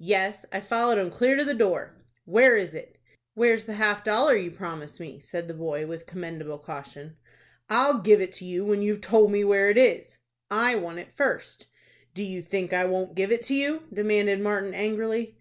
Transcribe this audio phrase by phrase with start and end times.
[0.00, 2.96] "Yes, I followed 'em clear to the door." "Where is it?"
[3.34, 7.18] "Where's the half dollar you promised me?" said the boy, with commendable caution.
[7.68, 10.16] "I'll give it to you when you've told me where it is."
[10.50, 11.66] "I want it first."
[12.14, 15.36] "Do you think I won't give it to you?" demanded Martin, angrily.